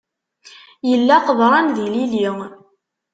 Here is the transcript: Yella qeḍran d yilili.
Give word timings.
Yella 0.89 1.15
qeḍran 1.25 1.67
d 1.75 1.77
yilili. 1.83 2.29